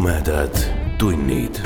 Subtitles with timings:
[0.00, 0.56] tumedad
[0.98, 1.60] tunnid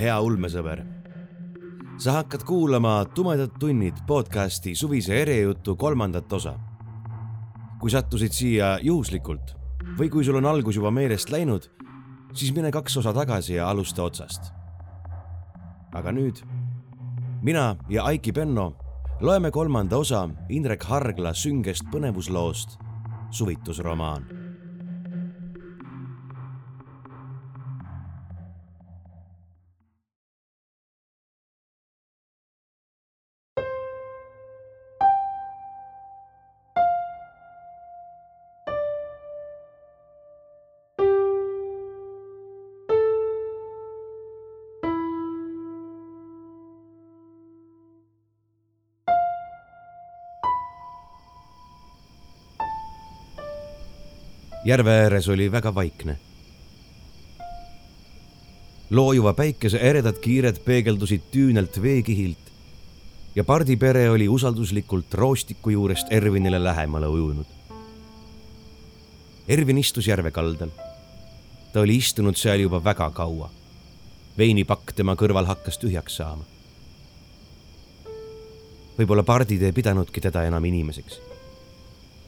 [0.00, 0.84] hea ulmesõber.
[2.00, 6.54] sa hakkad kuulama Tumedad tunnid podcasti suvise erejutu kolmandat osa.
[7.80, 9.54] kui sattusid siia juhuslikult
[9.98, 11.70] või kui sul on algus juba meelest läinud,
[12.32, 14.52] siis mine kaks osa tagasi ja alusta otsast.
[15.92, 16.42] aga nüüd
[17.42, 18.76] mina ja Aiki Penno
[19.20, 22.78] loeme kolmanda osa Indrek Hargla süngest põnevusloost
[23.30, 24.39] Suvitusromaan
[54.70, 56.18] järve ääres oli väga vaikne.
[58.90, 62.50] loojuva päikese eredad kiired peegeldusid küünelt veekihilt
[63.34, 67.46] ja pardipere oli usalduslikult roostiku juurest Ervinile lähemale ujunud.
[69.48, 70.70] Ervin istus järve kaldal.
[71.72, 73.50] ta oli istunud seal juba väga kaua.
[74.38, 76.44] veinipakk tema kõrval hakkas tühjaks saama.
[78.98, 81.29] võib-olla pardid ei pidanudki teda enam inimeseks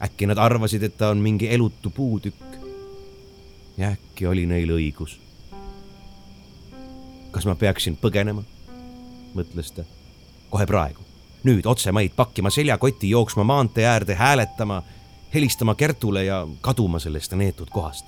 [0.03, 2.43] äkki nad arvasid, et ta on mingi elutu puutükk.
[3.79, 5.19] ja äkki oli neil õigus.
[7.31, 8.43] kas ma peaksin põgenema?
[9.35, 9.85] mõtles ta.
[10.51, 11.03] kohe praegu,
[11.45, 14.83] nüüd otsemaid pakkima seljakoti, jooksma maantee äärde, hääletama,
[15.35, 18.07] helistama Kertule ja kaduma sellest neetud kohast.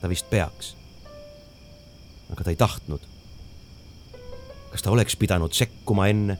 [0.00, 0.76] ta vist peaks.
[2.32, 3.00] aga ta ei tahtnud.
[4.70, 6.38] kas ta oleks pidanud sekkuma enne?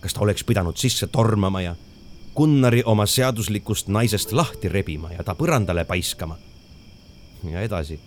[0.00, 1.74] kas ta oleks pidanud sisse tormama ja
[2.36, 6.36] Gunnari oma seaduslikust naisest lahti rebima ja ta põrandale paiskama.
[7.50, 8.00] ja edasi.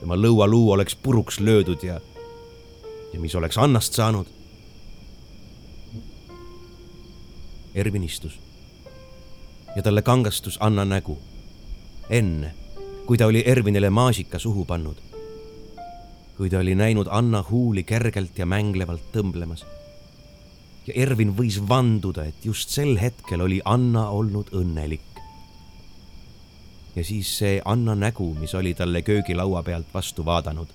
[0.00, 2.00] tema lõualuu oleks puruks löödud ja,
[3.12, 4.26] ja mis oleks Annast saanud?
[7.74, 8.38] Ervin istus
[9.76, 11.18] ja talle kangastus Anna nägu.
[12.10, 12.54] enne,
[13.06, 14.96] kui ta oli Ervinile maasika suhu pannud.
[16.36, 19.64] kui ta oli näinud Anna huuli kergelt ja mänglevalt tõmblemas
[20.86, 25.02] ja Ervin võis vanduda, et just sel hetkel oli Anna olnud õnnelik.
[26.96, 30.68] ja siis see Anna nägu, mis oli talle köögilaua pealt vastu vaadanud.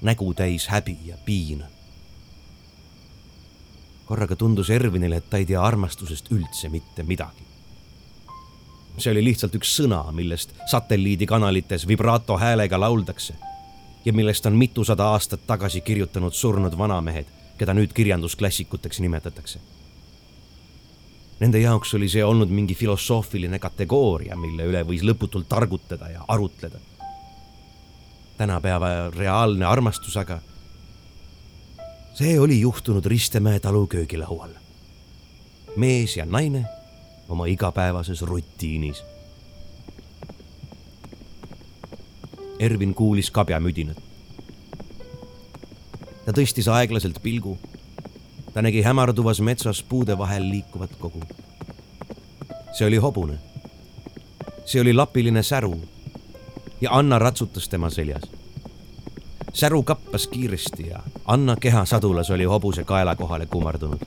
[0.00, 1.66] nägu täis häbi ja piina.
[4.04, 7.44] korraga tundus Ervinile, et ta ei tea armastusest üldse mitte midagi.
[8.98, 13.34] see oli lihtsalt üks sõna, millest satelliidikanalites vibrato häälega lauldakse
[14.04, 19.60] ja millest on mitusada aastat tagasi kirjutanud surnud vanamehed keda nüüd kirjandusklassikuteks nimetatakse.
[21.42, 26.78] Nende jaoks oli see olnud mingi filosoofiline kategooria, mille üle võis lõputult targutada ja arutleda.
[28.36, 30.40] tänapäeva reaalne armastus aga,
[32.18, 34.50] see oli juhtunud Ristemäe talu köögilaual.
[35.76, 36.64] mees ja naine
[37.28, 39.04] oma igapäevases rutiinis.
[42.58, 44.11] Ervin kuulis kabjamüdinat
[46.24, 47.58] ta tõstis aeglaselt pilgu.
[48.54, 51.22] ta nägi hämarduvas metsas puude vahel liikuvat kogu.
[52.72, 53.38] see oli hobune.
[54.64, 55.80] see oli lapiline säru
[56.80, 58.22] ja Anna ratsutas tema seljas.
[59.52, 63.98] säru kappas kiiresti ja Anna kehasadulas oli hobuse kaela kohale kummardunud.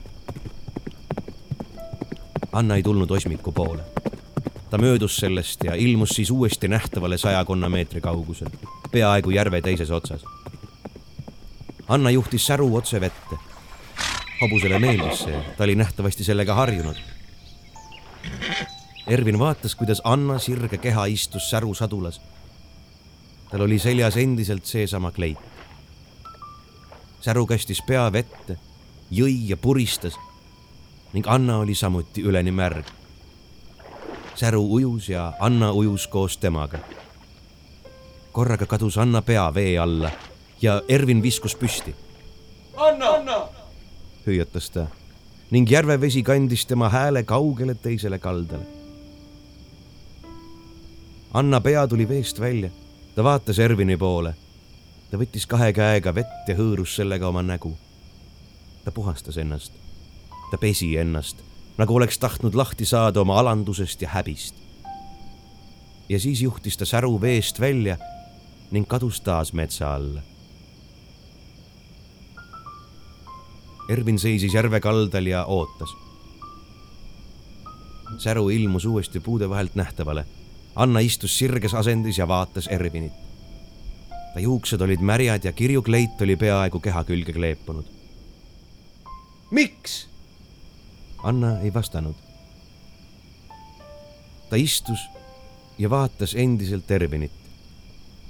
[2.52, 3.82] Anna ei tulnud osmiku poole.
[4.70, 8.48] ta möödus sellest ja ilmus siis uuesti nähtavale sajakonna meetri kaugusel,
[8.92, 10.35] peaaegu järve teises otsas
[11.88, 13.36] Anna juhtis säru otse vette.
[14.40, 16.96] hobusele meeldis see, ta oli nähtavasti sellega harjunud.
[19.06, 22.20] Ervin vaatas, kuidas Anna sirge keha istus säru sadulas.
[23.50, 25.38] tal oli seljas endiselt seesama kleit.
[27.20, 28.58] säru kastis pea vette,
[29.10, 30.18] jõi ja puristas
[31.12, 32.84] ning Anna oli samuti üleni märg.
[34.34, 36.78] säru ujus ja Anna ujus koos temaga.
[38.32, 40.10] korraga kadus Anna pea vee alla
[40.62, 41.94] ja Ervin viskus püsti.
[42.76, 43.48] Anna, Anna!
[44.26, 44.86] hüüatas ta
[45.50, 48.66] ning järvevesi kandis tema hääle kaugele teisele kaldale.
[51.34, 52.70] Anna pea tuli veest välja,
[53.14, 54.34] ta vaatas Ervini poole.
[55.10, 57.76] ta võttis kahe käega vett ja hõõrus sellega oma nägu.
[58.84, 59.72] ta puhastas ennast.
[60.50, 61.36] ta pesi ennast,
[61.78, 64.54] nagu oleks tahtnud lahti saada oma alandusest ja häbist.
[66.08, 67.96] ja siis juhtis ta säru veest välja
[68.70, 70.22] ning kadus taas metsa alla.
[73.88, 75.90] Ervin seisis järve kaldal ja ootas.
[78.18, 80.24] säru ilmus uuesti puude vahelt nähtavale.
[80.74, 83.12] Anna istus sirges asendis ja vaatas Ervinit.
[84.34, 87.84] ta juuksed olid märjad ja kirju kleit oli peaaegu keha külge kleepunud.
[89.50, 90.08] miks?
[91.22, 92.14] Anna ei vastanud.
[94.50, 95.00] ta istus
[95.78, 97.32] ja vaatas endiselt Ervinit.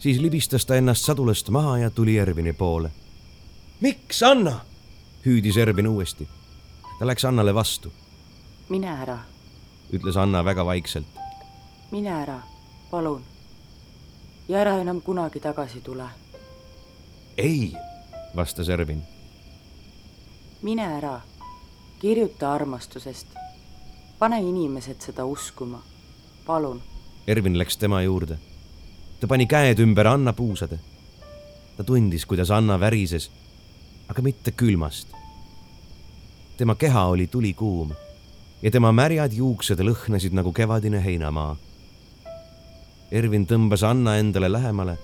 [0.01, 2.91] siis libistas ta ennast sadulast maha ja tuli Ervini poole.
[3.81, 4.61] miks, Anna?
[5.27, 6.29] Hüüdis Ervin uuesti.
[6.99, 7.93] ta läks Annale vastu,
[8.69, 9.19] mine ära,
[9.93, 11.07] ütles Anna väga vaikselt.
[11.91, 12.41] mine ära,
[12.91, 13.23] palun.
[14.49, 16.07] ja ära enam kunagi tagasi tule.
[17.39, 17.73] ei,
[18.37, 19.03] vastas Ervin.
[20.63, 21.21] mine ära,
[21.99, 23.27] kirjuta armastusest.
[24.19, 25.83] pane inimesed seda uskuma,
[26.47, 26.83] palun.
[27.27, 28.39] Ervin läks tema juurde.
[29.21, 30.79] ta pani käed ümber Anna puusade.
[31.77, 33.31] ta tundis, kuidas Anna värises,
[34.09, 35.09] aga mitte külmast.
[36.57, 37.93] tema keha oli tulikuum
[38.63, 41.57] ja tema märjad juuksed lõhnasid nagu kevadine heinamaa.
[43.11, 44.97] Ervin tõmbas Anna endale lähemale.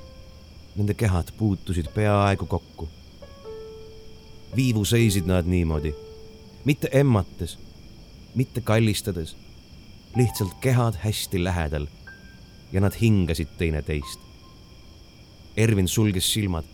[0.77, 2.89] Nende kehad puutusid peaaegu kokku.
[4.57, 5.95] viivu seisid nad niimoodi,
[6.65, 7.59] mitte emmates,
[8.35, 9.37] mitte kallistades,
[10.17, 11.87] lihtsalt kehad hästi lähedal
[12.73, 14.21] ja nad hingasid teineteist.
[15.57, 16.65] Ervin sulges silmad.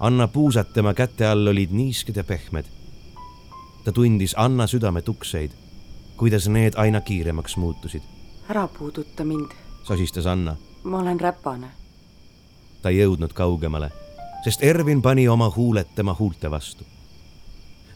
[0.00, 2.64] Anna puusad tema käte all olid niisked ja pehmed.
[3.84, 5.50] ta tundis Anna südame tukseid,
[6.16, 8.02] kuidas need aina kiiremaks muutusid,
[8.48, 9.50] ära puuduta mind,
[9.82, 10.56] sosistas Anna.
[10.84, 11.66] ma olen räpane.
[12.82, 13.90] ta ei jõudnud kaugemale,
[14.44, 16.84] sest Ervin pani oma huuled tema huulte vastu.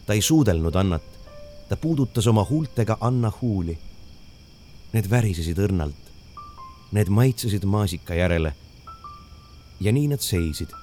[0.05, 1.03] ta ei suudelnud Annat,
[1.69, 3.77] ta puudutas oma huultega Anna huuli.
[4.93, 6.09] Need värisesid õrnalt,
[6.91, 8.55] need maitsesid maasika järele.
[9.79, 10.80] ja nii nad seisid,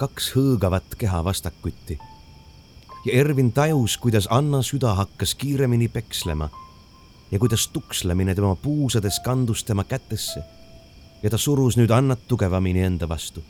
[0.00, 1.98] kaks hõõgavat keha vastakuti.
[3.04, 6.48] ja Ervin tajus, kuidas Anna süda hakkas kiiremini pekslema
[7.30, 10.42] ja kuidas tukslemine tema puusades kandus tema kätesse
[11.22, 13.44] ja ta surus nüüd Annat tugevamini enda vastu.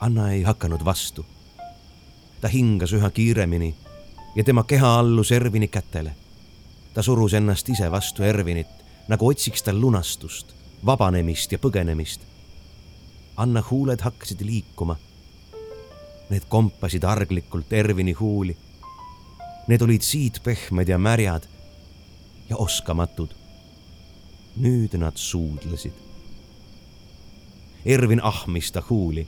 [0.00, 1.26] Anna ei hakanud vastu.
[2.40, 3.74] ta hingas üha kiiremini
[4.36, 6.16] ja tema keha allus Ervini kätele.
[6.94, 8.72] ta surus ennast ise vastu Ervinit,
[9.08, 10.54] nagu otsiks ta lunastust,
[10.86, 12.37] vabanemist ja põgenemist.
[13.38, 14.96] Anna huuled hakkasid liikuma.
[16.30, 18.56] Need kompasid arglikult Ervini huuli.
[19.68, 21.46] Need olid siidpehmed ja märjad
[22.50, 23.28] ja oskamatud.
[24.58, 25.92] nüüd nad suudlesid.
[27.86, 29.26] Ervin ahmis ta huuli,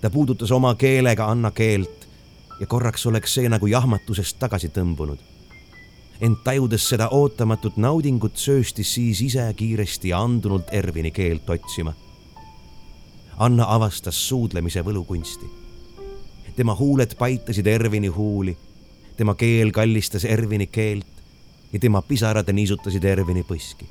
[0.00, 2.08] ta puudutas oma keelega Anna keelt
[2.60, 5.18] ja korraks oleks see nagu jahmatusest tagasi tõmbunud.
[6.20, 11.94] ent tajudes seda ootamatut naudingut, sööstis siis ise kiiresti andunult Ervini keelt otsima.
[13.38, 15.46] Anna avastas suudlemise võlukunsti.
[16.56, 18.56] tema huuled paitasid Ervini huuli,
[19.16, 21.06] tema keel kallistas Ervini keelt
[21.72, 23.86] ja tema pisarad niisutasid Ervini põski.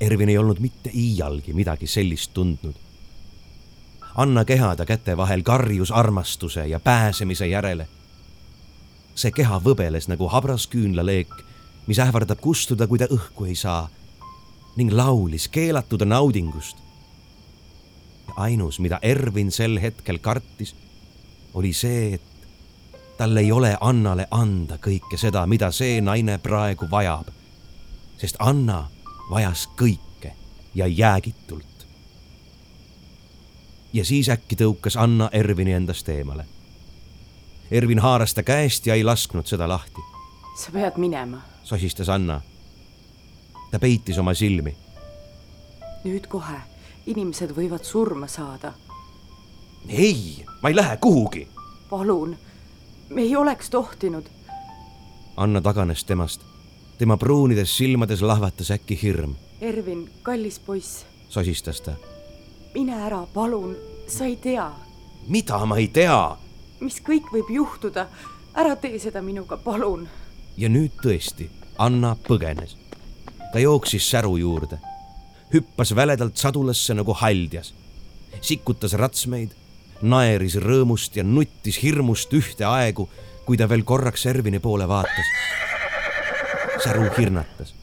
[0.00, 2.74] Ervin ei olnud mitte iialgi midagi sellist tundnud.
[4.14, 7.88] Anna keha ta käte vahel karjus armastuse ja pääsemise järele.
[9.14, 11.30] see keha võbeles nagu habras küünlaleek,
[11.86, 13.90] mis ähvardab kustuda, kui ta õhku ei saa
[14.76, 16.76] ning laulis keelatud naudingust.
[18.36, 20.74] ainus, mida Ervin sel hetkel kartis,
[21.54, 22.22] oli see, et
[23.16, 27.28] tal ei ole Annale anda kõike seda, mida see naine praegu vajab.
[28.18, 28.88] sest Anna
[29.30, 30.32] vajas kõike
[30.74, 31.86] ja jäägitult.
[33.92, 36.46] ja siis äkki tõukas Anna Ervini endast eemale.
[37.70, 40.00] Ervin haaras ta käest ja ei lasknud seda lahti,
[40.56, 42.40] sa pead minema, sosistas Anna.
[43.74, 44.70] Ta peitis oma silmi.
[46.04, 46.60] nüüd kohe,
[47.10, 48.70] inimesed võivad surma saada.
[49.88, 51.48] ei, ma ei lähe kuhugi.
[51.90, 52.36] palun,
[53.10, 54.28] me ei oleks tohtinud.
[55.36, 56.40] Anna taganes temast.
[56.98, 61.96] tema pruunides silmades lahvatas äkki hirm, Ervin, kallis poiss, sosistas ta.
[62.74, 63.74] mine ära, palun,
[64.06, 64.70] sa ei tea,
[65.26, 66.36] mida ma ei tea
[66.80, 68.06] mis kõik võib juhtuda.
[68.54, 70.08] ära tee seda minuga, palun.
[70.56, 72.76] ja nüüd tõesti Anna põgenes.
[73.54, 74.80] Ta jooksis säru juurde,
[75.54, 77.68] hüppas väledalt sadulasse nagu haldjas,
[78.42, 79.52] sikutas ratsmeid,
[80.02, 83.06] naeris rõõmust ja nuttis hirmust ühteaegu,
[83.46, 85.30] kui ta veel korraks Ervini poole vaatas.
[86.82, 87.74] säru hirnatas.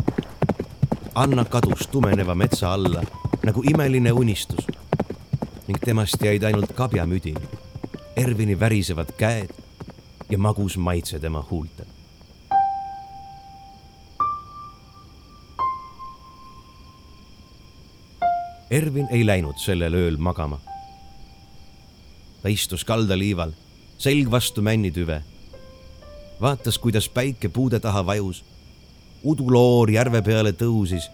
[1.16, 3.04] Anna kadus tumeneva metsa alla
[3.44, 4.68] nagu imeline unistus
[5.68, 7.40] ning temast jäid ainult kabjamüdin,
[8.16, 9.56] Ervini värisevad käed
[10.30, 12.01] ja magus maitse tema huultel.
[18.72, 20.60] Ervin ei läinud sellel ööl magama.
[22.42, 23.52] ta istus kaldaliival,
[23.98, 25.24] selg vastu männitüve.
[26.42, 28.46] vaatas, kuidas päike puude taha vajus.
[29.24, 31.10] uduloor järve peale tõusis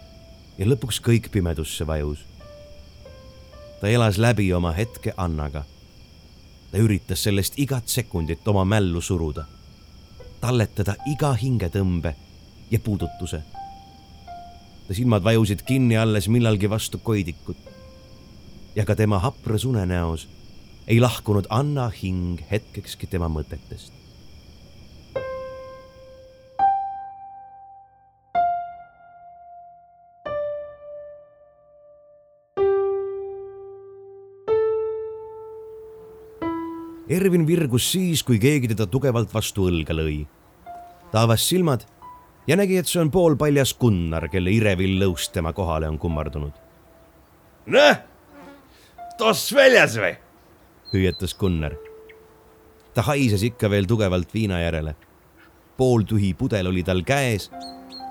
[0.58, 2.18] ja lõpuks kõik pimedusse vajus.
[3.80, 5.64] ta elas läbi oma hetke Annaga.
[6.70, 9.44] ta üritas sellest igat sekundit oma mällu suruda,
[10.40, 12.14] talletada iga hingetõmbe
[12.70, 13.42] ja puudutuse
[14.88, 17.56] ta silmad vajusid kinni alles millalgi vastu koidikut.
[18.76, 20.28] ja ka tema hapras unenäos
[20.86, 23.92] ei lahkunud Anna hing hetkekski tema mõtetest.
[37.08, 40.24] Ervin virgus siis, kui keegi teda tugevalt vastu õlga lõi.
[41.12, 41.84] ta avas silmad
[42.48, 46.54] ja nägi, et see on poolpaljas Gunnar, kelle irevill lõust tema kohale on kummardunud.
[47.74, 47.98] noh,
[49.18, 50.14] toss väljas või?
[50.92, 51.76] hüüatas Gunnar.
[52.94, 54.96] ta haises ikka veel tugevalt viina järele.
[55.76, 57.50] pooltühi pudel oli tal käes.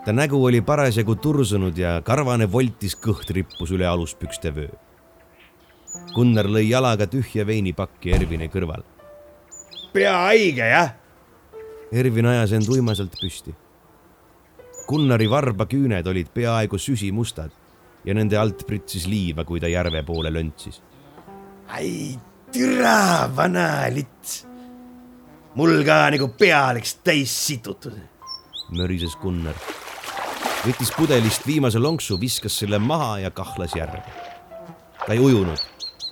[0.05, 4.69] ta nägu oli parasjagu tursunud ja karvane voltis kõht rippus üle aluspükste vöö.
[6.13, 8.83] Gunnar lõi jalaga tühja veinipakki Ervini kõrval.
[9.93, 10.93] pea haige, jah?
[11.91, 13.55] Ervin ajas end uimaselt püsti
[14.87, 17.51] Gunnari varba küüned olid peaaegu süsimustad
[18.07, 20.81] ja nende alt pritsis liiva, kui ta järve poole löntsis.
[21.67, 22.15] ai,
[22.51, 24.45] türa vana lits.
[25.55, 27.99] mul ka nagu pea oleks täis situtud.
[28.71, 29.55] mörises Gunnar.
[30.63, 34.03] võttis pudelist viimase lonksu, viskas selle maha ja kahlas järve.
[35.05, 35.59] ta ei ujunud,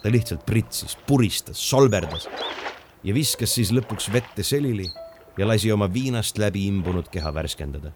[0.04, 2.28] ta lihtsalt pritsis, puristas, solberdas
[3.04, 4.92] ja viskas siis lõpuks vette selili
[5.38, 7.92] ja lasi oma viinast läbi imbunud keha värskendada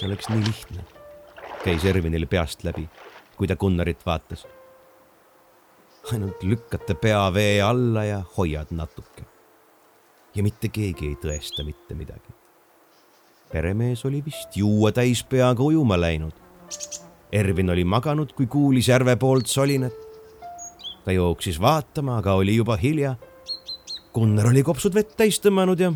[0.00, 0.82] see oleks nii lihtne,
[1.60, 2.86] käis Ervinil peast läbi,
[3.36, 4.46] kui ta Gunnarit vaatas.
[6.12, 9.24] ainult lükkate pea vee alla ja hoiad natuke.
[10.34, 12.32] ja mitte keegi ei tõesta mitte midagi.
[13.52, 16.32] peremees oli vist juua täis peaga ujuma läinud.
[17.32, 19.92] Ervin oli maganud, kui kuulis järve poolt solinat.
[21.04, 23.16] ta jooksis vaatama, aga oli juba hilja.
[24.14, 25.92] Gunnar oli kopsud vett täis tõmmanud ja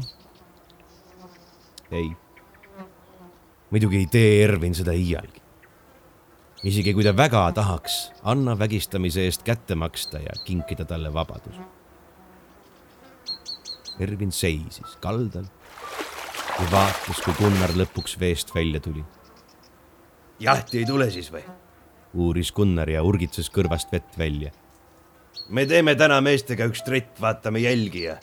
[1.90, 2.12] ei
[3.74, 5.40] muidugi ei tee Ervin seda iialgi.
[6.62, 11.58] isegi kui ta väga tahaks Anna vägistamise eest kätte maksta ja kinkida talle vabadus.
[13.98, 15.50] Ervin seisis kaldal
[16.60, 19.04] ja vaatas, kui Gunnar lõpuks veest välja tuli.
[20.38, 21.42] jahti ei tule siis või?
[22.14, 24.52] uuris Gunnar ja urgitses kõrvast vett välja.
[25.48, 28.20] me teeme täna meestega üks trett, vaatame jälgi ja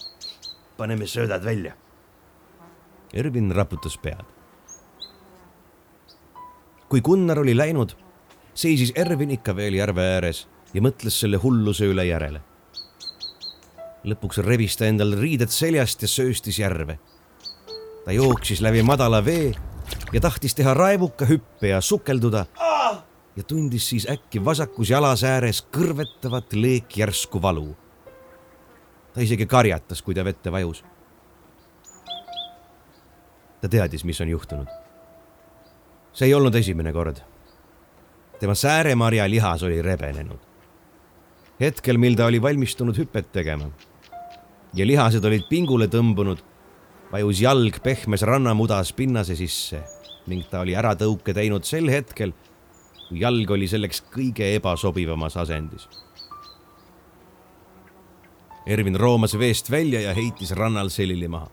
[0.77, 1.75] paneme söödad välja.
[3.13, 4.40] Ervin raputas pead
[6.91, 7.93] kui Gunnar oli läinud,
[8.53, 10.41] seisis Ervin ikka veel järve ääres
[10.73, 12.41] ja mõtles selle hulluse üle järele.
[14.03, 16.99] lõpuks rebis ta endal riided seljast ja sööstis järve.
[18.05, 19.53] ta jooksis läbi madala vee
[20.13, 22.45] ja tahtis teha raevuka hüppe ja sukelduda
[23.35, 27.75] ja tundis siis äkki vasakus jalas ääres kõrvetavat leekjärsku valu.
[29.13, 30.83] ta isegi karjatas, kui ta vette vajus.
[33.61, 34.80] ta teadis, mis on juhtunud
[36.13, 37.21] see ei olnud esimene kord.
[38.39, 40.39] tema sääremarja lihas oli rebenenud.
[41.59, 43.71] hetkel, mil ta oli valmistunud hüpet tegema
[44.73, 46.39] ja lihased olid pingule tõmbunud,
[47.11, 49.83] vajus jalg pehmes rannamudas pinnase sisse
[50.27, 52.33] ning ta oli äratõuke teinud sel hetkel,
[53.09, 55.87] kui jalg oli selleks kõige ebasobivamas asendis.
[58.67, 61.49] Ervin roomas veest välja ja heitis rannal selili maha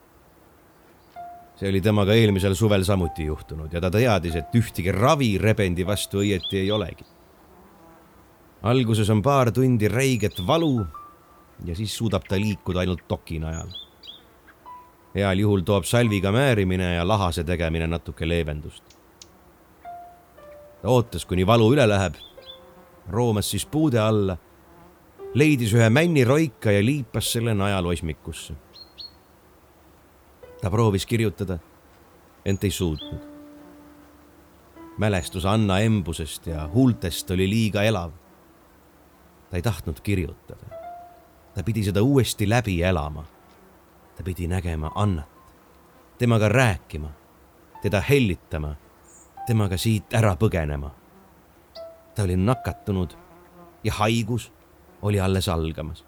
[1.58, 6.22] see oli temaga eelmisel suvel samuti juhtunud ja ta teadis, et ühtegi ravi rebendi vastu
[6.22, 7.04] õieti ei olegi.
[8.62, 10.86] alguses on paar tundi räiget valu
[11.64, 13.68] ja siis suudab ta liikuda ainult toki najal.
[15.14, 18.84] heal juhul toob salviga määrimine ja lahase tegemine natuke leevendust.
[20.82, 22.14] ta ootas, kuni valu üle läheb,
[23.10, 24.38] roomas siis puude alla,
[25.34, 28.67] leidis ühe männiroika ja liipas selle najal osmikusse
[30.60, 31.58] ta proovis kirjutada,
[32.44, 33.20] ent ei suutnud.
[34.98, 38.10] mälestus Anna embusest ja huultest oli liiga elav.
[39.50, 40.66] ta ei tahtnud kirjutada.
[41.54, 43.24] ta pidi seda uuesti läbi elama.
[44.16, 45.28] ta pidi nägema Annat,
[46.18, 47.08] temaga rääkima,
[47.82, 48.74] teda hellitama,
[49.46, 50.90] temaga siit ära põgenema.
[52.14, 53.16] ta oli nakatunud
[53.84, 54.52] ja haigus
[55.02, 56.07] oli alles algamas.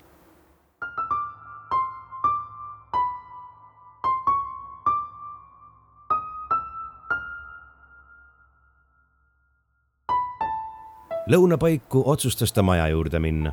[11.30, 13.52] Lõuna paiku otsustas ta maja juurde minna.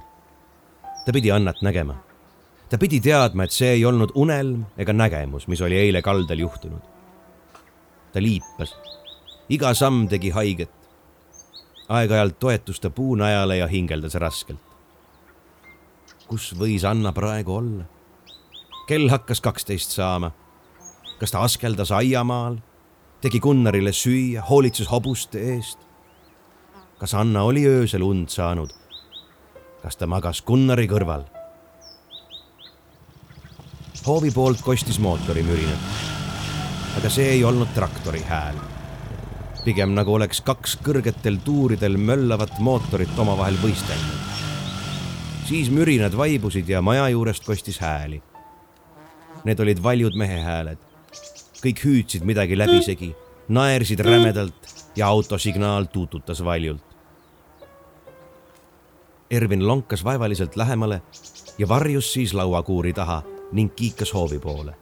[1.06, 1.96] ta pidi Annat nägema.
[2.70, 6.82] ta pidi teadma, et see ei olnud unelm ega nägemus, mis oli eile kaldal juhtunud.
[8.14, 8.76] ta liipas,
[9.50, 10.72] iga samm tegi haiget.
[11.90, 14.60] aeg-ajalt toetus ta puunajale ja hingeldas raskelt.
[16.28, 17.84] kus võis Anna praegu olla?
[18.88, 20.32] kell hakkas kaksteist saama.
[21.20, 22.58] kas ta askeldas aiamaal,
[23.22, 25.87] tegi Gunnarile süüa, hoolitses hobuste eest?
[26.98, 28.70] Kas Anna oli öösel und saanud?
[29.82, 31.26] kas ta magas Gunnari kõrval?
[34.08, 35.84] hoovi poolt kostis mootori mürinat.
[36.98, 38.58] aga see ei olnud traktori hääl.
[39.66, 44.42] pigem nagu oleks kaks kõrgetel tuuridel möllavat mootorit omavahel võistelnud.
[45.46, 48.22] siis mürinad vaibusid ja maja juurest kostis hääli.
[49.46, 50.82] Need olid valjud mehe hääled.
[51.62, 53.14] kõik hüüdsid midagi läbisegi,
[53.50, 56.84] naersid rämedalt ja autosignaal tuututas valjult.
[59.30, 61.02] Ervin lonkas vaevaliselt lähemale
[61.58, 64.76] ja varjus siis lauakuuri taha ning kiikas hoovi poole.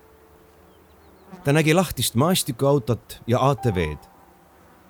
[1.43, 4.07] ta nägi lahtist maastikuautot ja ATV-d.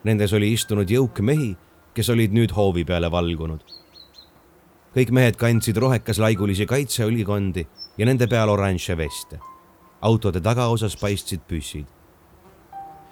[0.03, 1.57] Nendes oli istunud jõuk mehi,
[1.93, 3.61] kes olid nüüd hoovi peale valgunud.
[4.95, 7.67] kõik mehed kandsid rohekaslaigulisi kaitseõlikondi
[7.97, 9.39] ja nende peal oranže veste.
[10.01, 11.85] autode tagaosas paistsid püssid.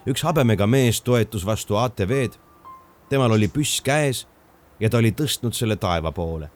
[0.07, 2.36] Üks habemega mees toetus vastu ATV-d.
[3.10, 4.27] temal oli püss käes
[4.79, 6.50] ja ta oli tõstnud selle taeva poole.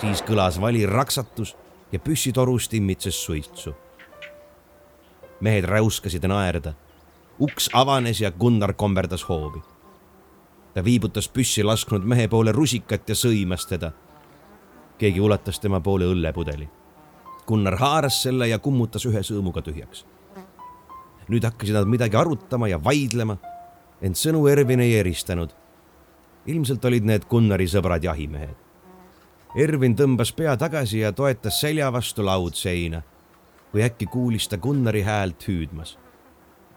[0.00, 1.56] siis kõlas vali raksatus
[1.92, 3.74] ja püssitorust imitses suitsu.
[5.40, 6.74] mehed räuskasid naerda.
[7.40, 9.60] uks avanes ja Gunnar komberdas hoovi.
[10.74, 13.92] ta viibutas püssi lasknud mehe poole rusikat ja sõimas teda.
[14.98, 16.68] keegi ulatas tema poole õllepudeli.
[17.46, 20.06] Gunnar haaras selle ja kummutas ühe sõõmuga tühjaks.
[21.28, 23.38] Nüüd hakkasid nad midagi arutama ja vaidlema,
[24.02, 25.54] ent sõnu Ervin ei eristanud
[26.46, 28.54] ilmselt olid need Gunnari sõbrad jahimehed.
[29.56, 33.00] Ervin tõmbas pea tagasi ja toetas selja vastu laudseina,
[33.72, 35.96] kui äkki kuulis ta Gunnari häält hüüdmas.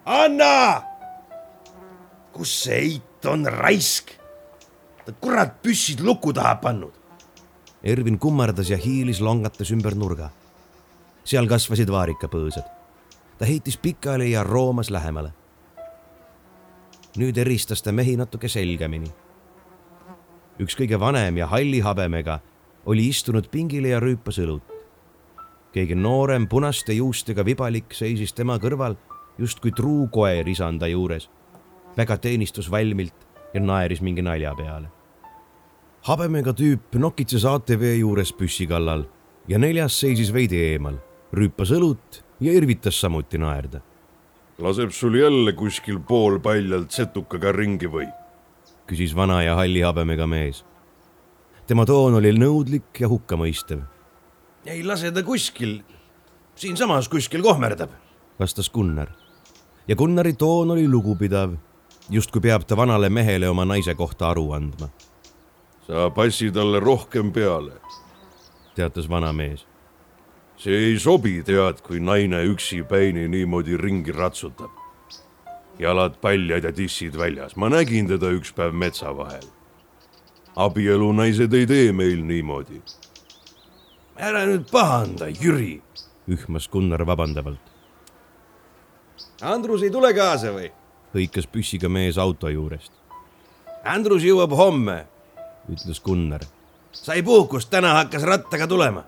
[0.05, 0.81] Anna!
[2.33, 4.13] kus see eit on, raisk?
[5.05, 6.93] ta kurat püssid luku taha pannud.
[7.83, 10.29] Ervin kummardas ja hiilis longates ümber nurga.
[11.23, 12.78] seal kasvasid vaarikapõõsad.
[13.39, 15.31] Ta heitis pikali ja roomas lähemale.
[17.17, 19.11] nüüd eristas ta mehi natuke selgemini
[20.59, 22.39] üks kõige vanem ja halli habemega,
[22.85, 24.75] oli istunud pingile ja rüüpas õlut.
[25.71, 28.95] keegi noorem punaste juustega vibalik seisis tema kõrval
[29.37, 31.29] justkui truu koer isanda juures,
[31.97, 34.89] väga teenistusvalmilt ja naeris mingi nalja peale.
[36.01, 39.05] habemega tüüp nokitses ATV juures püssi kallal
[39.47, 40.99] ja neljas seisis veidi eemal,
[41.33, 43.81] rüüpas õlut ja irvitas samuti naerda.
[44.59, 48.07] laseb sul jälle kuskil poolpaljalt setukaga ringi või?
[48.87, 50.65] küsis vana ja halli habemega mees.
[51.67, 53.81] tema toon oli nõudlik ja hukkamõistev.
[54.65, 55.81] ei lase ta kuskil,
[56.55, 57.89] siinsamas kuskil kohmerdab,
[58.39, 59.09] vastas Gunnar.
[59.87, 61.55] ja Gunnari toon oli lugupidav,
[62.09, 64.89] justkui peab ta vanale mehele oma naise kohta aru andma.
[65.87, 67.73] sa passi talle rohkem peale,
[68.75, 69.68] teatas vana mees.
[70.59, 74.79] See ei sobi, tead, kui naine üksipäini niimoodi ringi ratsutab
[75.79, 77.55] jalad paljad ja tissid väljas.
[77.55, 79.45] ma nägin teda üks päev metsa vahel.
[80.55, 82.81] abielunaised ei tee meil niimoodi.
[84.17, 85.81] ära nüüd pahanda, Jüri,
[86.27, 87.63] ühmas Gunnar vabandavalt.
[89.41, 90.71] Andrus ei tule kaasa või?
[91.15, 92.91] hõikas püssiga mees auto juurest.
[93.83, 95.05] Andrus jõuab homme,
[95.71, 96.41] ütles Gunnar.
[96.91, 99.03] sai puhkust, täna hakkas rattaga tulema.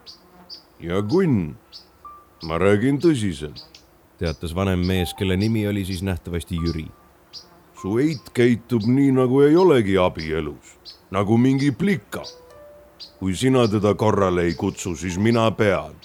[0.81, 1.55] Ja Gunn,
[2.43, 3.71] ma räägin tõsiselt
[4.21, 6.87] teatas vanem mees, kelle nimi oli siis nähtavasti Jüri.
[7.81, 10.75] su eit käitub nii, nagu ei olegi abielus,
[11.11, 12.23] nagu mingi plika.
[13.19, 15.95] kui sina teda korrale ei kutsu, siis mina pean.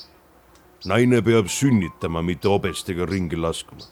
[0.85, 3.85] naine peab sünnitama, mitte hobestega ringi laskma.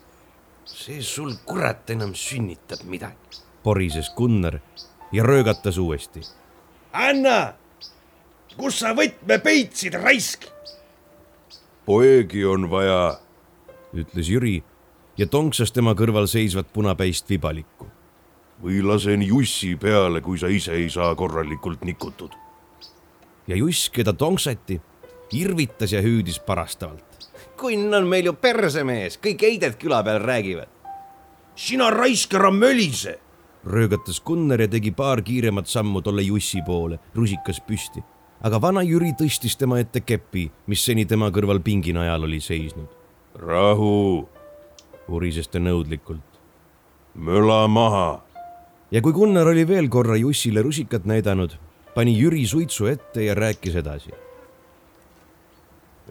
[0.64, 4.60] see sul kurat enam sünnitab midagi, porises Gunnar
[5.12, 6.20] ja röögatas uuesti.
[6.92, 7.54] Anna,
[8.56, 10.53] kus sa võtme peitsid, raisk?
[11.86, 13.18] Poegi on vaja
[13.94, 14.62] ütles Jüri
[15.18, 17.86] ja tonksas tema kõrval seisvat punapäist vibalikku.
[18.62, 22.30] või lasen Jussi peale, kui sa ise ei saa korralikult nikutud.
[23.46, 24.80] ja Juss, keda tonksati,
[25.32, 27.28] irvitas ja hüüdis parastavalt.
[27.56, 30.68] kunn on meil ju persemees, kõik heided küla peal räägivad.
[31.56, 33.18] sina raisk ära mölise,
[33.64, 38.02] röögatas Gunnar ja tegi paar kiiremat sammu tolle Jussi poole, rusikas püsti.
[38.44, 42.88] Aga vana Jüri tõstis tema ette kepi, mis seni tema kõrval pinginajal oli seisnud.
[43.40, 44.28] rahu,
[45.08, 46.40] urises ta nõudlikult.
[47.14, 48.20] möla maha.
[48.90, 51.56] ja kui Gunnar oli veel korra Jussile rusikat näidanud,
[51.94, 54.12] pani Jüri suitsu ette ja rääkis edasi.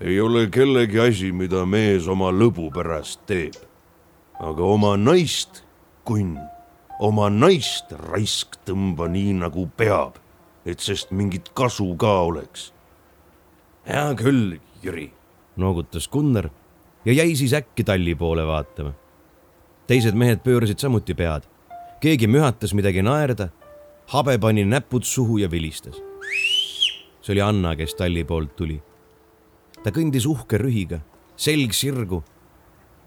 [0.02, 3.54] ei ole kellegi asi, mida mees oma lõbu pärast teeb.
[4.40, 5.64] aga oma naist,
[6.04, 6.40] kunn,
[7.00, 10.23] oma naist raisk tõmba nii nagu peab,
[10.66, 12.74] et sest mingit kasu ka oleks.
[13.88, 15.12] hea küll, Jüri.
[15.56, 16.50] noogutas Gunnar
[17.06, 18.94] ja jäi siis äkki talli poole vaatama.
[19.88, 21.44] teised mehed pöörasid samuti pead.
[22.00, 23.50] keegi mühatas midagi naerda
[24.08, 26.02] habe pani näpud suhu ja vilistas.
[27.22, 28.82] see oli Anna, kes talli poolt tuli.
[29.84, 31.00] ta kõndis uhke rühiga,
[31.36, 32.24] selg sirgu.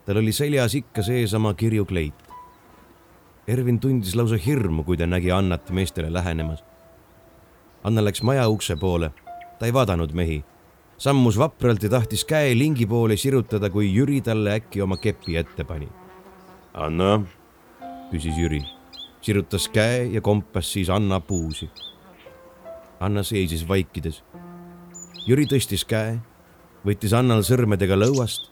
[0.05, 2.15] tal oli seljas ikka seesama kirju kleit.
[3.47, 6.65] Ervin tundis lausa hirmu, kui ta nägi Annat meestele lähenemas.
[7.87, 9.13] Anna läks maja ukse poole,
[9.59, 10.41] ta ei vaadanud mehi,
[10.99, 15.65] sammus vapralt ja tahtis käe lingi poole sirutada, kui Jüri talle äkki oma kepi ette
[15.65, 15.87] pani.
[16.75, 17.21] Anna,
[18.11, 18.65] küsis Jüri
[19.27, 21.71] sirutas käe ja kompas siis Anna puusi.
[23.01, 24.23] Anna seisis vaikides.
[25.27, 26.21] Jüri tõstis käe,
[26.87, 28.47] võttis Annal sõrmedega lõuast,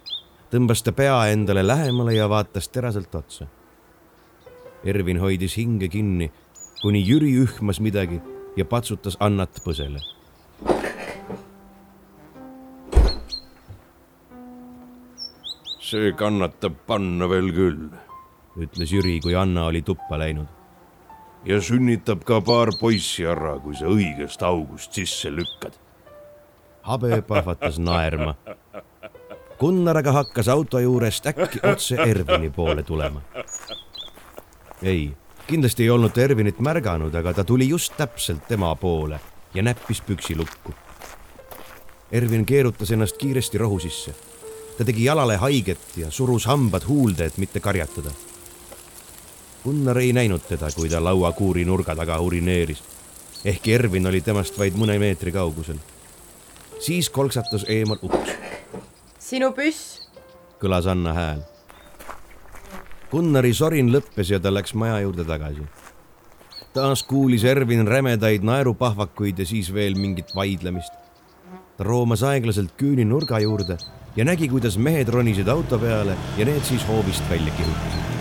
[0.50, 3.46] tõmbas ta pea endale lähemale ja vaatas teraselt otsa.
[4.84, 6.32] Ervin hoidis hinge kinni,
[6.82, 8.18] kuni Jüri ühmas midagi
[8.56, 10.02] ja patsutas Annat põsele.
[15.84, 17.82] see kannatab panna veel küll,
[18.58, 20.48] ütles Jüri, kui Anna oli tuppa läinud
[21.44, 25.76] ja sünnitab ka paar poissi ära, kui sa õigest august sisse lükkad.
[26.82, 28.34] habe pahvatas naerma.
[29.58, 33.20] Gunnar aga hakkas auto juurest äkki otse Ervini poole tulema.
[34.82, 35.14] ei,
[35.46, 39.20] kindlasti ei olnud ta Ervinit märganud, aga ta tuli just täpselt tema poole
[39.54, 40.74] ja näppis püksilukku.
[42.12, 44.14] Ervin keerutas ennast kiiresti rohu sisse.
[44.78, 48.10] ta tegi jalale haiget ja surus hambad huulde, et mitte karjatada
[49.64, 52.82] Gunnar ei näinud teda, kui ta lauakuuri nurga taga urineeris,
[53.44, 55.78] ehkki Ervin oli temast vaid mõne meetri kaugusel.
[56.80, 58.36] siis kolksatas eemal uks.
[59.18, 60.10] sinu püss,
[60.60, 61.40] kõlas Anna hääl.
[63.14, 65.62] Gunnari sorin lõppes ja ta läks maja juurde tagasi.
[66.74, 70.90] taas kuulis Ervin rämedaid naerupahvakuid ja siis veel mingit vaidlemist.
[71.76, 73.78] ta roomas aeglaselt küüni nurga juurde
[74.16, 78.13] ja nägi, kuidas mehed ronisid auto peale ja need siis hoovist välja kihutasid.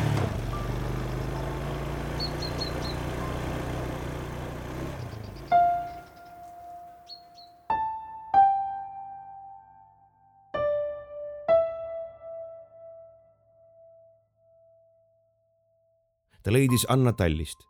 [16.43, 17.63] Ta leidis Anna tallist.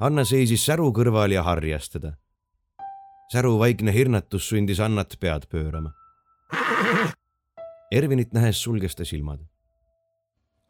[0.00, 2.16] Anna seisis säru kõrval ja harjas teda.
[3.30, 5.92] säru vaikne hirnatus sundis Annat pead pöörama.
[7.92, 9.44] Ervinit nähes sulges ta silmad.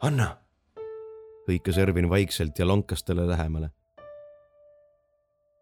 [0.03, 0.37] Anna,
[1.49, 3.71] hõikas Ervin vaikselt ja lonkas talle lähemale.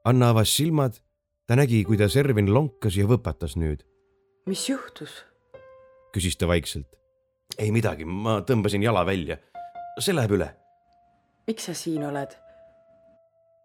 [0.04, 0.98] Anna avas silmad,
[1.46, 3.84] ta nägi, kuidas Ervin lonkas ja võpatas nüüd.
[4.46, 5.24] mis juhtus?
[6.12, 6.88] küsis ta vaikselt.
[7.58, 9.38] ei midagi, ma tõmbasin jala välja.
[10.00, 10.54] see läheb üle
[11.48, 12.37] miks sa siin oled?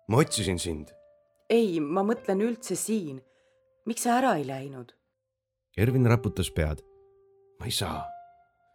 [0.08, 0.88] ma otsisin sind.
[1.50, 3.20] ei, ma mõtlen üldse siin.
[3.86, 4.94] miks sa ära ei läinud?
[5.78, 6.80] Ervin raputas pead.
[7.60, 8.06] ma ei saa.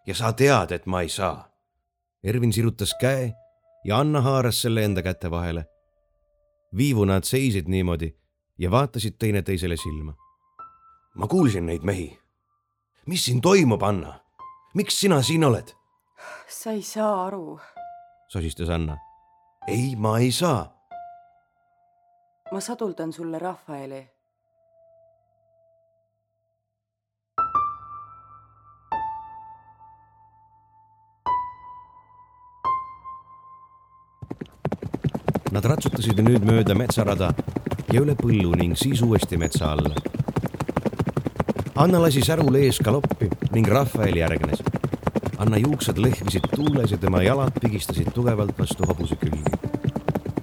[0.07, 1.49] ja sa tead, et ma ei saa.
[2.23, 3.33] Ervin sirutas käe
[3.85, 5.65] ja Anna haaras selle enda käte vahele.
[6.77, 8.13] viivu nad seisid niimoodi
[8.59, 10.13] ja vaatasid teineteisele silma.
[11.15, 12.19] ma kuulsin neid mehi.
[13.07, 14.21] mis siin toimub, Anna?
[14.75, 15.73] miks sina siin oled?
[16.49, 17.59] sa ei saa aru
[18.29, 18.97] sosistas Anna.
[19.67, 20.73] ei, ma ei saa.
[22.53, 24.09] ma saduldan sulle Rafaeli.
[35.53, 37.33] Nad ratsutasid nüüd mööda metsarada
[37.93, 39.97] ja üle põllu ning siis uuesti metsa alla.
[41.75, 44.61] Anna lasi särul ees galoppi ning Rafael järgnes
[45.39, 49.43] Anna juuksed lehvisid tuules ja tema jalad pigistasid tugevalt vastu hobuse külgi.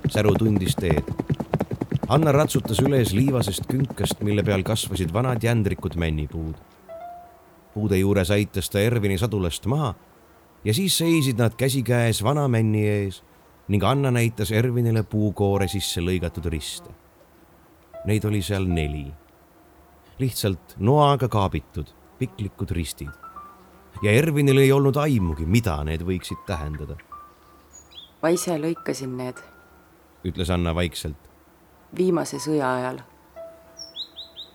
[0.08, 1.04] säru tundis teed.
[2.08, 6.56] Anna ratsutas üles liivasest künkast, mille peal kasvasid vanad jändrikud männipuud.
[7.74, 9.94] puude juures aitas ta Ervini sadulast maha
[10.64, 13.24] ja siis seisid nad käsikäes vana männi ees
[13.68, 16.90] ning Anna näitas Ervinile puukoore sisse lõigatud riste.
[18.06, 19.12] Neid oli seal neli.
[20.20, 23.25] lihtsalt noaga kaabitud piklikud ristid
[24.02, 26.98] ja Ervinil ei olnud aimugi, mida need võiksid tähendada.
[28.22, 29.42] ma ise lõikasin need
[30.26, 31.18] ütles Anna vaikselt.
[31.98, 33.00] viimase sõja ajal.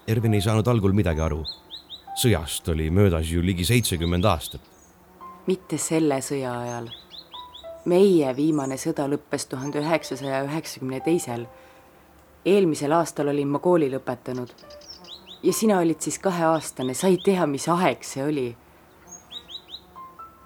[0.08, 1.44] Ervin ei saanud algul midagi aru.
[2.22, 4.60] sõjast oli möödas ju ligi seitsekümmend aastat.
[5.46, 6.88] mitte selle sõja ajal.
[7.84, 11.46] meie viimane sõda lõppes tuhande üheksasaja üheksakümne teisel.
[12.44, 14.50] eelmisel aastal olin ma kooli lõpetanud.
[15.42, 18.56] ja sina olid siis kaheaastane, sa ei tea, mis aeg see oli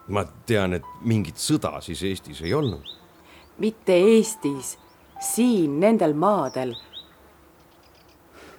[0.09, 2.85] ma tean, et mingit sõda siis Eestis ei olnud.
[3.59, 4.79] mitte Eestis,
[5.21, 6.75] siin nendel maadel.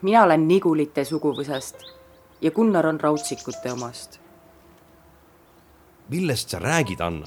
[0.01, 1.75] mina olen Nigulite suguvõsast
[2.41, 4.19] ja Gunnar on Raudsikute omast.
[6.09, 7.25] millest sa räägid, Anna?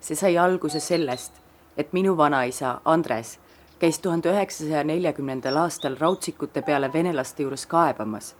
[0.00, 1.32] see sai alguse sellest,
[1.76, 3.38] et minu vanaisa Andres
[3.78, 8.34] käis tuhande üheksasaja neljakümnendal aastal Raudsikute peale venelaste juures kaebamas.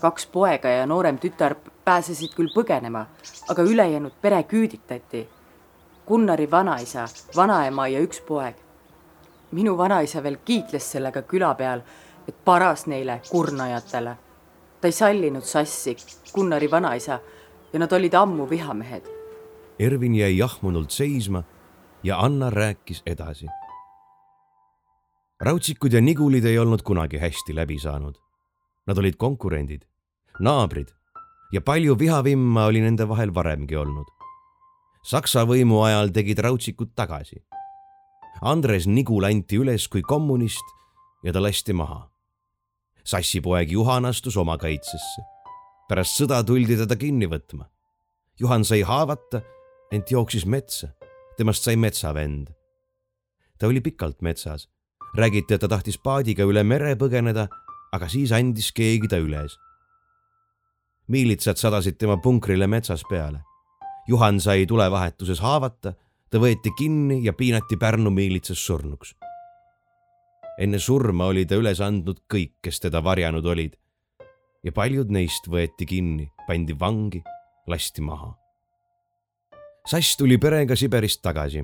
[0.00, 3.06] Kaks poega ja noorem tütar pääsesid küll põgenema,
[3.48, 5.28] aga ülejäänud pere küüditati.
[6.06, 8.64] Gunnari vanaisa, vanaema ja üks poeg
[9.54, 11.82] minu vanaisa veel kiitles sellega küla peal,
[12.28, 14.16] et paras neile kurnajatele.
[14.80, 15.96] ta ei sallinud sassi,
[16.34, 17.20] Gunnari vanaisa,
[17.72, 19.06] ja nad olid ammu vihamehed.
[19.78, 21.42] Ervin jäi jahmunult seisma
[22.02, 23.46] ja Anna rääkis edasi.
[25.40, 28.23] Rautsikud ja Nigulid ei olnud kunagi hästi läbi saanud.
[28.86, 29.84] Nad olid konkurendid,
[30.40, 30.92] naabrid
[31.52, 34.08] ja palju vihavimma oli nende vahel varemgi olnud.
[35.04, 37.42] Saksa võimu ajal tegid Rautsikud tagasi
[38.42, 40.64] Andres Nigul anti üles kui kommunist
[41.24, 42.10] ja ta lasti maha.
[43.04, 45.22] sassipoeg Juhan astus oma kaitsesse.
[45.88, 47.68] pärast sõda tuldi teda kinni võtma.
[48.40, 49.42] Juhan sai haavata,
[49.92, 50.88] ent jooksis metsa.
[51.36, 52.50] temast sai metsavend.
[53.58, 54.68] ta oli pikalt metsas.
[55.16, 57.48] räägiti, et ta tahtis paadiga üle mere põgeneda,
[57.94, 59.58] aga siis andis keegi ta üles.
[61.08, 63.42] miilitsad sadasid tema punkrile metsas peale.
[64.08, 65.92] Juhan sai tulevahetuses haavata
[66.30, 69.14] ta võeti kinni ja piinati Pärnu miilitsas surnuks.
[70.58, 73.76] enne surma oli ta üles andnud kõik, kes teda varjanud olid.
[74.64, 77.22] ja paljud neist võeti kinni, pandi vangi,
[77.66, 78.34] lasti maha.
[79.86, 81.60] Sass tuli perega Siberist tagasi,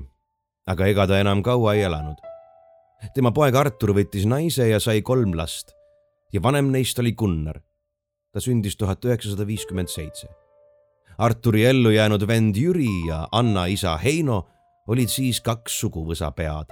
[0.67, 2.17] aga ega ta enam kaua ei elanud.
[3.15, 5.80] tema poeg Artur võttis naise ja sai kolm last
[6.33, 7.61] ja vanem neist oli Gunnar.
[8.31, 10.27] ta sündis tuhat üheksasada viiskümmend seitse
[11.21, 14.47] Arturi ellu jäänud vend Jüri ja Anna isa Heino
[14.87, 16.71] olid siis kaks suguvõsa pead,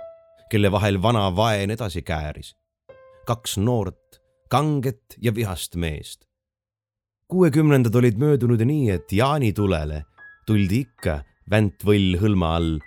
[0.49, 2.55] kelle vahel vana vaen edasi kääris.
[3.25, 6.25] kaks noort, kanget ja vihast meest.
[7.27, 10.03] kuuekümnendad olid möödunud nii, et jaanitulele
[10.47, 12.79] tuldi ikka väntvõll hõlma all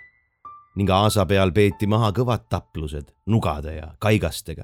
[0.75, 4.63] ning aasa peal peeti maha kõvad taplused nugade ja kaigastega.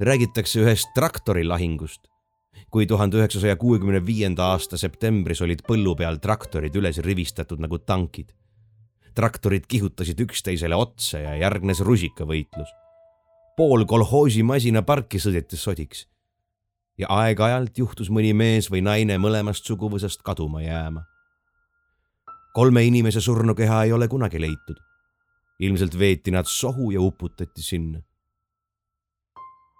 [0.00, 2.08] Räägitakse ühest traktorilahingust,
[2.70, 8.34] kui tuhande üheksasaja kuuekümne viienda aasta septembris olid põllu peal traktorid üles rivistatud nagu tankid
[9.18, 12.68] traktorid kihutasid üksteisele otsa ja järgnes rusikavõitlus.
[13.56, 16.06] pool kolhoosi masinaparki sõideti sodiks.
[16.98, 21.02] ja aeg-ajalt juhtus mõni mees või naine mõlemast suguvõsast kaduma jääma.
[22.54, 24.78] kolme inimese surnukeha ei ole kunagi leitud.
[25.58, 27.98] ilmselt veeti nad sohu ja uputati sinna.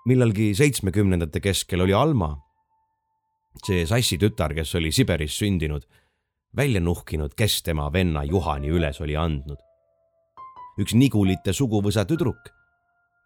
[0.08, 2.32] Millalgi seitsmekümnendate keskel oli Alma,
[3.64, 5.84] see sassi tütar, kes oli Siberis sündinud
[6.56, 9.58] välja nuhkinud, kes tema venna Juhani üles oli andnud.
[10.78, 12.52] üks Nigulite suguvõsa tüdruk,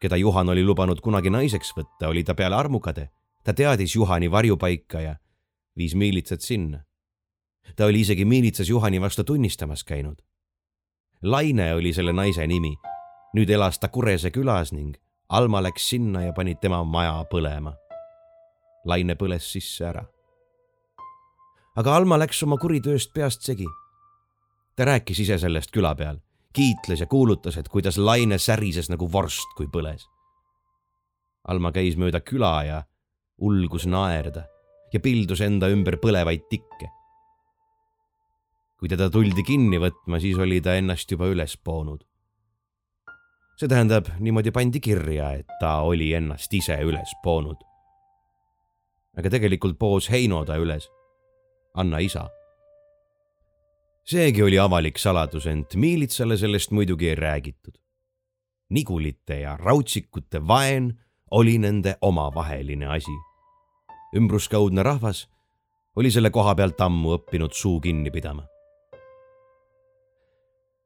[0.01, 3.11] keda Juhan oli lubanud kunagi naiseks võtta, oli ta peale armukade.
[3.45, 5.17] ta teadis Juhani varjupaika ja
[5.77, 6.85] viis miilitsad sinna.
[7.77, 10.23] ta oli isegi miilitsas Juhani vastu tunnistamas käinud.
[11.23, 12.77] Laine oli selle naise nimi.
[13.37, 14.97] nüüd elas ta Kurese külas ning
[15.33, 17.73] Alma läks sinna ja pani tema maja põlema.
[18.85, 20.03] Laine põles sisse ära
[21.77, 23.67] aga Alma läks oma kuritööst peast segi.
[24.77, 26.19] ta rääkis ise sellest küla peal,
[26.53, 30.07] kiitles ja kuulutas, et kuidas laine särises nagu vorst, kui põles.
[31.49, 32.83] Alma käis mööda küla ja
[33.39, 34.47] ulgus naerda
[34.93, 36.89] ja pildus enda ümber põlevaid tikke.
[38.79, 42.03] kui teda tuldi kinni võtma, siis oli ta ennast juba üles poonud.
[43.57, 47.61] See tähendab, niimoodi pandi kirja, et ta oli ennast ise üles poonud.
[49.17, 50.89] aga tegelikult poos Heino ta üles
[51.75, 52.29] Anna isa.
[54.05, 57.79] seegi oli avalik saladus, ent miilitsale sellest muidugi ei räägitud.
[58.71, 60.99] Nigulite ja raudsikute vaen
[61.31, 63.13] oli nende omavaheline asi.
[64.17, 65.29] ümbruskaudne rahvas
[65.97, 68.45] oli selle koha pealt ammu õppinud suu kinni pidama.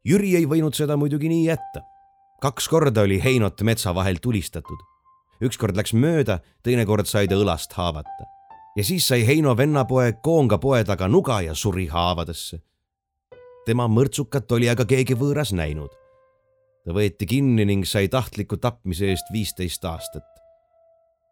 [0.07, 1.83] Jüri ei võinud seda muidugi nii jätta.
[2.40, 4.79] Kaks korda oli Heinot metsa vahel tulistatud.
[5.42, 8.37] ükskord läks mööda, teinekord sai ta õlast haavata
[8.77, 12.61] ja siis sai Heino vennapoeg koonga poe taga nuga ja suri haavadesse.
[13.66, 15.90] tema mõrtsukat oli aga keegi võõras näinud.
[16.85, 20.29] ta võeti kinni ning sai tahtliku tapmise eest viisteist aastat.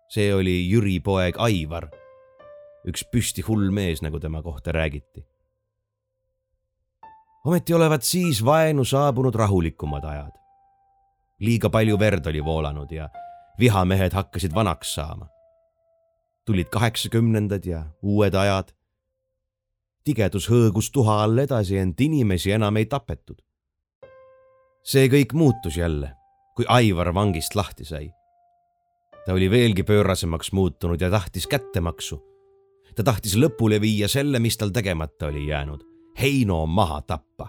[0.09, 1.91] see oli Jüri poeg Aivar,
[2.89, 5.27] üks püsti hull mees, nagu tema kohta räägiti.
[7.45, 10.44] ometi olevat siis vaenu saabunud rahulikumad ajad.
[11.41, 13.09] Liiga palju verd oli voolanud ja
[13.59, 15.27] vihamehed hakkasid vanaks saama.
[16.45, 18.75] tulid kaheksakümnendad ja uued ajad.
[20.05, 23.43] tigedus hõõgus tuha all edasi, ent inimesi enam ei tapetud.
[24.85, 26.13] see kõik muutus jälle,
[26.57, 28.13] kui Aivar vangist lahti sai.
[29.27, 32.23] ta oli veelgi pöörasemaks muutunud ja tahtis kättemaksu.
[32.97, 35.85] ta tahtis lõpule viia selle, mis tal tegemata oli jäänud,
[36.21, 37.49] Heino maha tappa.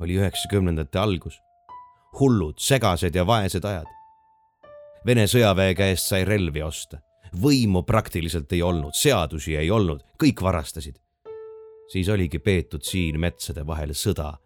[0.00, 1.43] oli üheksakümnendate algus
[2.20, 3.90] hullud, segased ja vaesed ajad
[5.04, 6.98] Vene sõjaväe käest sai relvi osta.
[7.42, 10.96] võimu praktiliselt ei olnud, seadusi ei olnud, kõik varastasid.
[11.88, 14.38] siis oligi peetud siin metsade vahel sõda,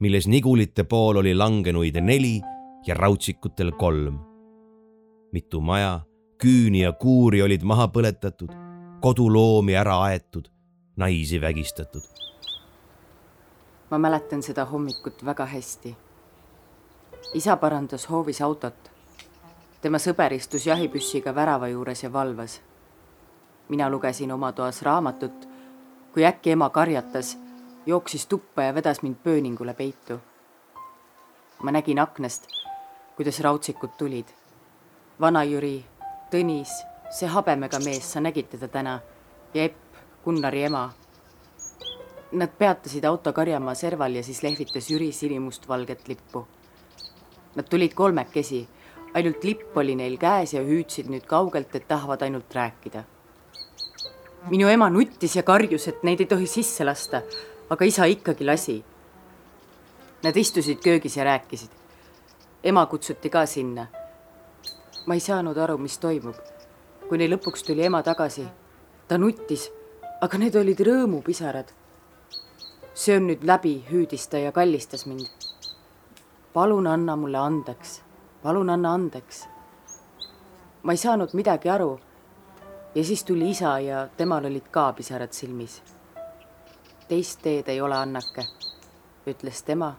[0.00, 2.42] milles Nigulite pool oli langenuid neli
[2.86, 4.20] ja Raudsikutel kolm.
[5.32, 6.00] mitu maja,
[6.38, 8.50] küüni ja kuuri olid maha põletatud,
[9.00, 10.50] koduloomi ära aetud,
[10.96, 12.02] naisi vägistatud.
[13.90, 15.96] ma mäletan seda hommikut väga hästi.
[17.34, 18.90] Isa parandas hoovis autot
[19.80, 22.60] tema sõber istus jahipüssiga värava juures ja valvas.
[23.68, 25.48] mina lugesin oma toas raamatut,
[26.12, 27.38] kui äkki ema karjatas,
[27.86, 30.20] jooksis tuppa ja vedas mind pööningule peitu.
[31.62, 32.46] ma nägin aknast,
[33.16, 34.26] kuidas rautsikud tulid.
[35.20, 35.84] vana-Jüri,
[36.30, 36.70] Tõnis,
[37.10, 39.00] see habemega mees, sa nägid teda täna,
[39.54, 39.76] ja Epp,
[40.24, 40.92] Gunnari ema.
[42.32, 46.46] Nad peatasid auto Karjamaa serval ja siis lehvitas Jüri sinimustvalget lippu.
[47.54, 48.68] Nad tulid kolmekesi
[49.14, 53.04] ainult lipp oli neil käes ja hüüdsid nüüd kaugelt, et tahavad ainult rääkida.
[54.50, 57.22] minu ema nuttis ja karjus, et neid ei tohi sisse lasta,
[57.70, 58.84] aga isa ikkagi lasi.
[60.22, 61.70] Nad istusid köögis ja rääkisid.
[62.64, 63.86] ema kutsuti ka sinna.
[65.06, 66.36] ma ei saanud aru, mis toimub.
[67.08, 68.46] kuni lõpuks tuli ema tagasi.
[69.08, 69.70] ta nuttis,
[70.20, 71.68] aga need olid rõõmupisarad.
[72.94, 75.49] see on nüüd läbi, hüüdis ta ja kallistas mind.
[76.54, 78.00] Palun anna mulle andeks
[78.42, 79.48] palun anna andeks.
[80.82, 82.00] ma ei saanud midagi aru.
[82.94, 85.82] ja siis tuli isa ja temal olid ka pisarad silmis.
[87.08, 88.46] teist teed ei ole, Annake,
[89.26, 89.94] ütles tema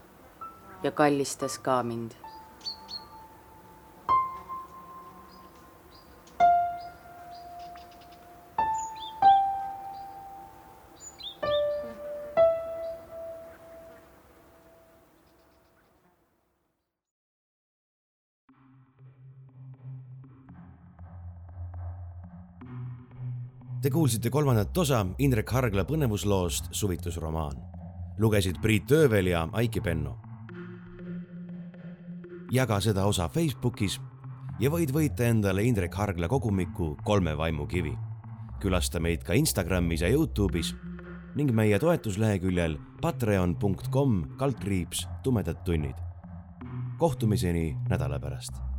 [0.83, 2.20] ja kallistas ka mind
[23.81, 27.55] Te kuulsite kolmandat osa Indrek Hargla põnevusloost Suvitusromaan.
[28.21, 30.19] lugesid Priit Öövel ja Aiki Penno.
[32.51, 33.99] jaga seda osa Facebookis
[34.59, 37.97] ja võid võita endale Indrek Hargla kogumiku Kolme vaimukivi.
[38.59, 40.75] külasta meid ka Instagramis ja Youtube'is
[41.35, 45.95] ning meie toetusleheküljel patreon.com kaldkriips tumedad tunnid.
[46.97, 48.70] kohtumiseni nädala pärast